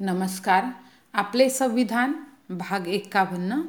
नमस्कार. 0.00 0.64
आपले 1.12 1.50
संविधान 1.50 2.12
भाग 2.50 2.86
एकावन्न 2.88 3.60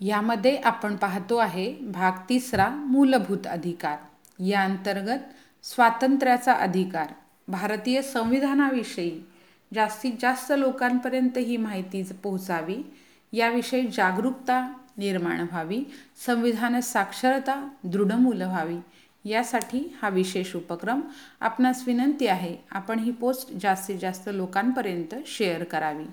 यामध्ये 0.00 0.56
आपण 0.56 0.96
पाहतो 0.96 1.36
आहे 1.36 1.74
भाग 1.80 2.12
तिसरा 2.28 2.68
मूलभूत 2.68 3.46
अधिकार. 3.46 3.96
या 4.44 4.64
अंतर्गत 4.64 5.18
स्वातंत्र्याचा 5.62 6.52
अधिकार. 6.52 7.06
भारतीय 7.48 8.02
संविधानाविषयी 8.02 9.20
जास्तीत 9.74 10.12
जास्त 10.20 10.52
लोकांपर्यंत 10.52 11.38
ही 11.38 11.56
माहिती 11.56 12.02
पोहोचावी 12.22 12.82
याविषयी 13.32 13.86
जागरूकता 13.86 14.60
निर्माण 14.96 15.40
व्हावी 15.40 15.84
संविधान 16.26 16.80
साक्षरता 16.80 17.68
दृढमूल 17.84 18.42
व्हावी 18.42 18.78
यासाठी 19.28 19.96
हा 20.02 20.08
विशेष 20.08 20.56
उपक्रम 20.56 21.00
आपणास 21.40 21.82
विनंती 21.86 22.26
आहे 22.26 22.56
आपण 22.70 22.98
ही 22.98 23.10
पोस्ट 23.10 23.52
जास्तीत 23.52 23.98
जास्त 23.98 24.28
लोकांपर्यंत 24.32 25.14
शेअर 25.26 25.64
करावी. 25.64 26.04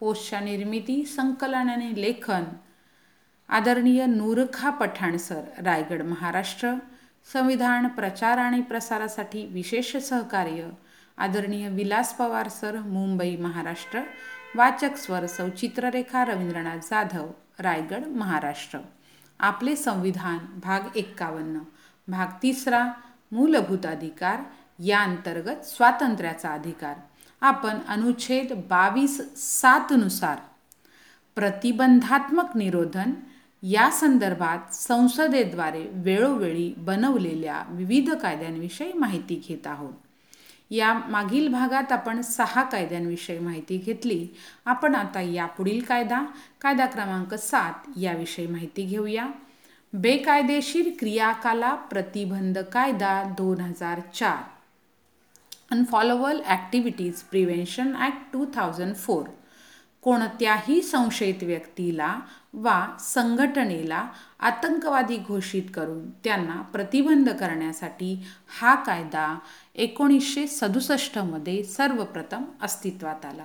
पोस्टच्या 0.00 0.40
निर्मिती 0.40 1.04
संकलन 1.04 1.68
आणि 1.70 2.00
लेखन. 2.00 2.44
आदरणीय 3.48 4.06
नूरखा 4.06 4.70
पठाण 4.70 5.16
सर 5.16 5.40
रायगड 5.58 6.02
महाराष्ट्र. 6.02 6.74
संविधान 7.32 7.88
प्रचार 7.88 8.38
आणि 8.38 8.60
प्रसारासाठी 8.60 9.46
विशेष 9.46 9.96
सहकार्य. 9.96 10.68
आदरणीय 11.18 11.68
विलास 11.68 12.14
पवार 12.14 12.48
सर 12.48 12.78
मुंबई 12.78 13.36
महाराष्ट्र. 13.36 14.00
वाचक 14.56 14.96
स्वर 14.96 15.26
सौ 15.26 15.48
चित्ररेखा 15.48 16.24
रवींद्रनाथ 16.24 16.78
जाधव 16.78 17.30
रायगड 17.58 18.06
महाराष्ट्र. 18.06 18.78
आपले 19.40 19.76
संविधान 19.76 20.38
भाग 20.64 20.96
एक्कावन्न. 20.96 21.58
भाग 22.10 22.26
तिसरा 22.42 22.92
मूलभूत 23.32 23.86
अधिकार 23.86 24.40
या 24.78 25.00
अंतर्गत 25.00 25.64
स्वातंत्र्याचा 25.64 26.48
अधिकार. 26.48 26.94
आपण 27.40 27.78
अनुच्छेद 27.88 28.52
बावीस 28.52 29.20
सातनुसार 29.36 30.36
प्रतिबंधात्मक 31.34 32.56
निरोधन 32.56 33.12
या 33.62 33.90
संदर्भात 33.90 34.74
संसदेद्वारे 34.74 35.90
वेळोवेळी 35.92 36.74
बनवलेल्या 36.76 37.64
विविध 37.68 38.14
कायद्यांविषयी 38.14 38.92
माहिती 38.92 39.42
घेत 39.48 39.66
आहोत. 39.66 39.92
या 40.70 40.92
मागील 41.08 41.48
भागात 41.48 41.92
आपण 41.92 42.20
सहा 42.20 42.62
कायद्यांविषयी 42.62 43.38
माहिती 43.38 43.76
घेतली. 43.76 44.28
आपण 44.66 44.94
आता 44.94 45.20
यापुढील 45.20 45.84
कायदा 45.84 46.24
कायदा 46.60 46.86
क्रमांक 46.86 47.34
सात 47.34 47.74
याविषयी 47.96 48.46
माहिती 48.46 48.82
घेऊया. 48.82 49.26
बेकायदेशीर 49.92 50.88
क्रियाकला 50.98 51.74
प्रतिबंध 51.90 52.58
कायदा 52.72 53.22
दोन 53.38 53.60
हजार 53.60 54.00
चार. 54.14 54.42
Unlawful 55.70 56.40
activities 56.46 57.22
prevention 57.22 57.94
act 57.96 58.32
two 58.32 58.44
thousand 58.54 58.94
four 58.94 59.24
कोणत्याही 60.02 60.80
संशयित 60.82 61.42
व्यक्तीला 61.42 62.14
वा 62.54 62.78
संघटनेला 63.00 64.06
आतंकवादी 64.40 65.16
घोषित 65.16 65.70
करून 65.74 66.08
त्यांना 66.24 66.60
प्रतिबंध 66.72 67.30
करण्यासाठी 67.30 68.14
हा 68.60 68.74
कायदा 68.84 69.34
एकोणीसशे 69.74 70.46
सदुसष्टमध्ये 70.46 71.62
सर्वप्रथम 71.64 72.44
अस्तित्वात 72.62 73.24
आला. 73.24 73.44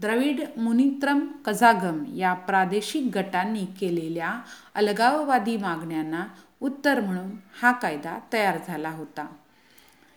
द्रविड 0.00 0.40
मुनित्रम 0.56 1.20
कझागम 1.44 2.04
या 2.16 2.32
प्रादेशिक 2.34 3.10
गटांनी 3.14 3.64
केलेल्या 3.80 4.40
अलगाववादी 4.74 5.56
मागण्यांना 5.56 6.24
उत्तर 6.60 7.00
म्हणून 7.00 7.30
हा 7.62 7.72
कायदा 7.72 8.18
तयार 8.32 8.58
झाला 8.68 8.90
होता. 8.90 9.26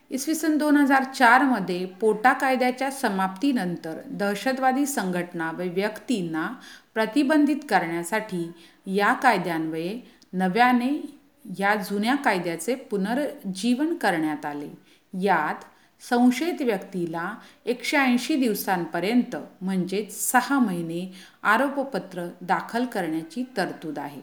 इसवी 0.10 0.36
सन 0.36 0.58
दोन 0.58 0.78
हजार 0.78 1.04
चारमध्ये 1.04 1.86
पोटा 1.86 2.34
कायद्याच्या 2.34 2.92
समाप्तीनंतर 2.92 3.98
दहशतवादी 4.08 4.86
संघटना 4.86 5.52
व 5.52 5.62
व्यक्तींना 5.62 6.48
प्रतिबंधित 6.94 7.58
करण्यासाठी 7.70 8.52
या 8.86 9.14
कायद्यान्वये 9.14 10.00
नव्याने 10.34 11.20
या 11.60 11.76
जुन्या 11.76 12.16
कायद्याचे 12.16 12.76
पुनर्जीवन 12.76 13.94
करण्यात 13.94 14.46
आले. 14.46 14.70
यात 15.14 15.64
संशयित 16.10 16.62
व्यक्तीला 16.62 17.34
एकशे 17.66 17.98
ऐंशी 17.98 18.36
दिवसांपर्यंत 18.36 19.36
म्हणजेच 19.62 20.32
सहा 20.32 20.60
महिने 20.60 21.14
आरोपपत्र 21.44 22.28
दाखल 22.42 22.86
करण्याची 22.86 23.44
तरतूद 23.58 24.00
आहे. 24.00 24.22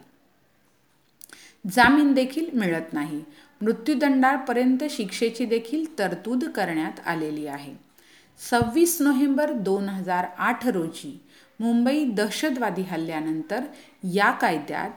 जामीन 1.71 2.13
देखील 2.13 2.49
मिळत 2.53 2.93
नाही. 2.93 3.23
मृत्यूदंडापर्यंत 3.61 4.83
शिक्षेची 4.89 5.45
देखील 5.45 5.99
तरतूद 5.99 6.43
करण्यात 6.43 7.07
आलेली 7.07 7.47
आहे. 7.47 7.73
सव्वीस 8.39 9.01
नोव्हेंबर 9.01 9.51
दोन 9.51 9.89
हजार 9.89 10.25
आठ 10.37 10.67
रोजी 10.67 11.19
मुंबई 11.59 12.03
दहशतवादी 12.05 12.81
हल्ल्यानंतर 12.81 13.63
या 14.13 14.31
कायद्यात 14.31 14.89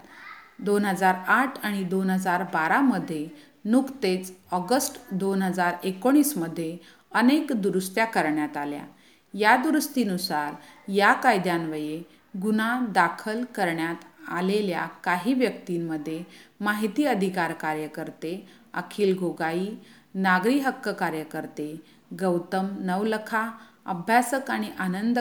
दोन 0.58 0.84
हजार 0.84 1.14
आठ 1.14 1.64
आणि 1.64 1.84
दोन 1.84 2.10
हजार 2.10 2.42
बारामध्ये 2.42 3.26
नुकतेच 3.64 4.32
ऑगस्ट 4.50 4.98
दोन 5.12 5.42
हजार 5.42 5.74
एकोणीसमध्ये 5.84 6.76
अनेक 7.12 7.52
दुरुस्त्या 7.52 8.04
करण्यात 8.04 8.56
आल्या. 8.56 8.84
या 9.34 9.56
दुरुस्तीनुसार 9.56 10.54
या 10.90 11.12
कायद्यान्वये 11.12 12.02
गुन्हा 12.42 12.78
दाखल 12.88 13.44
करण्यात 13.54 14.04
आलेल्या 14.28 14.86
काही 15.04 15.32
व्यक्तींमध्ये 15.34 16.22
माहिती 16.60 17.04
अधिकार 17.04 17.52
कार्यकर्ते 17.52 18.34
अखिल 18.74 19.16
गोगाई 19.18 19.66
नागरी 20.14 20.58
हक्क 20.58 20.88
कार्यकर्ते 20.88 21.74
गौतम 22.20 22.68
नवलखा 22.80 23.48
अभ्यासक 23.86 24.50
आणि 24.50 24.70
आनंद 24.78 25.18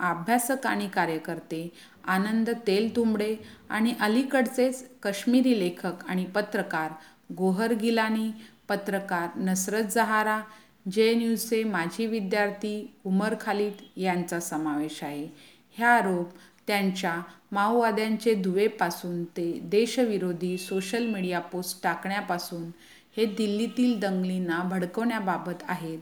अभ्यासक 0.00 0.66
आणि 0.66 0.88
कार्यकर्ते 0.88 1.68
आनंद 2.06 2.50
तेलतुंबडे 2.66 3.34
आणि 3.70 3.94
अलीकडचेच 4.00 4.84
काश्मीरी 5.02 5.58
लेखक 5.58 6.08
आणि 6.08 6.24
पत्रकार 6.24 6.92
गोहर 7.38 7.72
गिलानी 7.72 8.30
पत्रकार 8.68 9.28
नसरत 9.36 9.84
जहारा 9.84 10.40
जे 10.92 11.14
न्यूजचे 11.14 11.64
माजी 11.64 12.06
विद्यार्थी 12.06 12.94
उमर 13.04 13.34
खालिद 13.40 13.72
यांचा 13.96 14.40
समावेश 14.40 15.02
आहे. 15.02 15.28
ह्या 15.72 15.88
आरोप 15.88 16.30
त्यांच्या 16.66 17.22
माओवाद्यांचे 17.52 18.34
दुवेपासून 18.34 19.24
ते 19.24 19.60
देशविरोधी 19.62 20.58
सोशल 20.58 21.06
मीडिया 21.06 21.40
पोस्ट 21.40 21.82
टाकण्यापासून 21.82 22.70
हे 23.16 23.24
दिल्लीतील 23.24 23.98
दंगलींना 24.00 24.62
भडकवण्याबाबत 24.62 25.62
आहेत. 25.68 25.98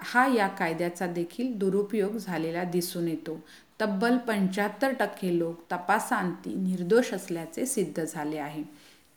हा 0.00 0.26
या 0.26 0.48
कायद्याचा 0.48 1.06
देखील 1.06 1.58
दुरुपयोग 1.58 2.16
झालेला 2.16 2.64
दिसून 2.64 3.08
येतो. 3.08 3.40
तब्बल 3.80 4.16
पंच्याहत्तर 4.16 4.92
टक्के 4.92 5.38
लोक 5.38 5.60
तपासांती 5.72 6.54
निर्दोष 6.54 7.12
असल्याचे 7.14 7.66
सिद्ध 7.66 8.04
झाले 8.04 8.38
आहे. 8.38 8.62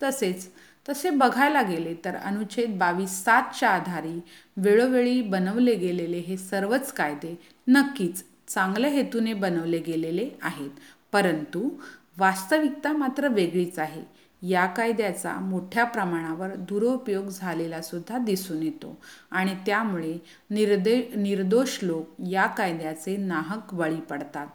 तसेच 0.04 0.50
तसे 0.90 1.10
बघायला 1.10 1.62
गेले 1.62 1.94
तर 2.06 2.16
अनुच्छेद 2.16 2.78
बावीस 2.78 3.24
सातच्या 3.24 3.70
आधारे 3.70 4.24
वेळोवेळी 4.58 5.22
बनवले 5.22 5.76
गेलेले 5.76 6.18
हे 6.18 6.38
सर्वच 6.38 6.92
कायदे 6.94 7.40
नक्कीच 7.68 8.24
चांगल्या 8.48 8.90
हेतूने 8.90 9.34
बनवले 9.34 9.80
गेलेले 9.80 10.30
आहेत. 10.42 10.70
परंतु 11.12 11.70
वास्तविकता 12.18 12.92
मात्र 12.92 13.28
वेगळीच 13.28 13.80
आहे. 13.80 14.16
या 14.42 14.66
कायद्याचा 14.66 15.34
मोठ्या 15.34 15.84
प्रमाणावर 15.84 16.56
दुरुपयोग 16.56 17.28
झालेला 17.28 17.82
सुद्धा 17.82 18.18
दिसून 18.18 18.64
येतो 18.64 18.98
आणि 19.32 19.56
त्यामुळे 19.66 20.18
निर्दे 20.50 21.02
निर्दोष 21.16 21.80
लोक 21.82 22.10
या 22.30 22.46
कायद्याचे 22.46 23.18
नाहक 23.18 23.74
बळी 23.74 23.96
पडतात. 23.96 24.48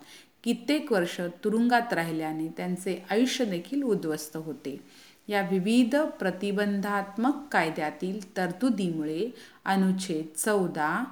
कित्येक 0.45 0.93
वर्ष 0.93 1.21
तुरुंगात 1.45 1.93
राहिल्याने 1.93 2.49
त्यांचे 2.57 3.05
आयुष्य 3.11 3.45
देखील 3.45 3.83
उद्ध्वस्त 3.83 4.37
होते. 4.37 4.81
या 5.31 5.41
विविध 5.41 5.97
प्रतिबंधात्मक 5.97 7.35
कायद्यातील 7.53 8.37
तरतुदीमुळे 8.37 9.35
अनुच्छेद 9.65 10.25
चौदा 10.37 11.05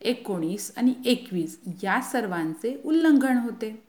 एकोणीस 0.00 0.72
आणि 0.76 0.94
एकवीस 1.04 1.60
या 1.82 2.00
सर्वांचे 2.00 2.80
उल्लंघन 2.84 3.38
होते. 3.38 3.82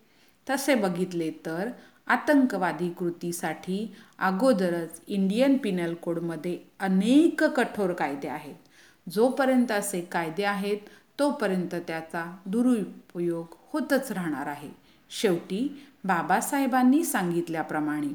तसे 0.49 0.75
बघितले 0.75 1.31
तर 1.45 1.69
आतंकवादी 2.07 2.89
कृतीसाठी 2.89 3.95
अगोदरच 4.19 5.01
इंडियन 5.07 5.57
पिनल 5.57 5.93
कोडमध्ये 5.93 6.57
अनेक 6.79 7.43
कठोर 7.43 7.93
कायदे 7.93 8.27
आहेत. 8.27 8.55
जोपर्यंत 9.09 9.71
असे 9.71 10.01
कायदे 10.01 10.43
आहेत 10.43 10.77
तोपर्यंत 11.19 11.75
त्याचा 11.87 12.37
दुरुपयोग 12.45 13.55
होतच 13.73 14.11
राहणार 14.11 14.47
आहे. 14.47 14.69
शेवटी 15.09 15.85
बाबासाहेबांनी 16.03 17.03
सांगितल्याप्रमाणे 17.03 18.07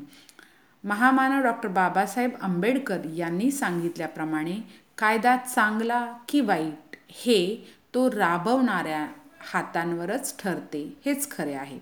महामानव 0.84 1.42
डॉक्टर 1.42 1.68
बाबासाहेब 1.68 2.30
आंबेडकर 2.40 2.98
यांनी 3.16 3.50
सांगितल्याप्रमाणे 3.50 4.56
कायदा 4.98 5.36
चांगला 5.36 6.12
की 6.28 6.40
वाईट 6.40 6.96
हे 7.08 7.68
तो 7.94 8.10
राबवणाऱ्या 8.10 9.06
हातांवरच 9.40 10.36
ठरते 10.38 10.98
हेच 11.06 11.30
खरे 11.30 11.52
आहे. 11.52 11.78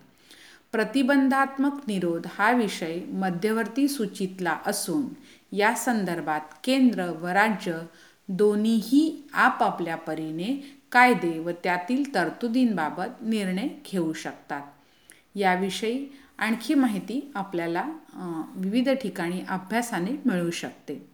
प्रतिबंधात्मक 0.72 1.80
निरोध 1.86 2.26
हा 2.34 2.50
विषय 2.52 3.00
मध्यवर्ती 3.08 3.88
सूचीतला 3.88 4.58
असून 4.66 5.06
या 5.56 5.74
संदर्भात 5.74 6.40
केंद्र 6.64 7.04
व 7.06 7.26
राज्य 7.26 7.78
दोन्हीही 8.28 9.28
आपापल्या 9.34 9.96
परीने 9.96 10.78
कायदे 10.92 11.38
व 11.38 11.50
त्यातील 11.50 12.14
तरतुदींबाबत 12.14 13.22
निर्णय 13.22 13.68
घेऊ 13.92 14.12
शकतात. 14.12 14.62
याविषयी 15.34 16.08
आणखी 16.38 16.74
माहिती 16.74 17.32
आपल्याला 17.34 17.88
विविध 18.54 18.88
ठिकाणी 18.88 19.40
अभ्यासाने 19.48 20.10
मिळू 20.26 20.50
शकते. 20.50 21.10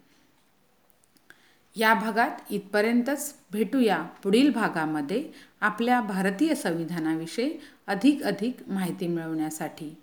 या 1.76 1.94
भागात 1.94 2.31
इथपर्यंतच 2.50 3.35
भेटूया 3.53 4.03
पुढील 4.03 4.53
भागामध्ये 4.53 5.29
आपल्या 5.61 6.00
भारतीय 6.00 6.55
संविधानाविषयी 6.55 7.59
अधिक 7.87 8.23
अधिक 8.23 8.56
माहिती 8.69 9.09
मिळवण्यासाठी. 9.09 9.97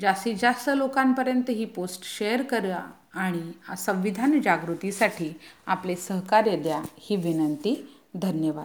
जास्तीत 0.00 0.34
जास्त 0.40 0.70
लोकांपर्यंत 0.74 1.50
ही 1.50 1.64
पोस्ट 1.64 2.04
शेअर 2.04 2.42
करा 2.42 2.90
आणि 3.14 3.52
संविधान 3.78 4.40
जागृतीसाठी 4.40 5.32
आपले 5.66 5.96
सहकार्य 5.96 6.56
द्या 6.56 6.82
ही 6.98 7.16
विनंती. 7.16 7.94
धन्यवाद. 8.14 8.56